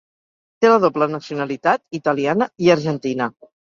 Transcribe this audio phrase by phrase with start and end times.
[0.63, 3.29] Té la doble nacionalitat italiana i argentina.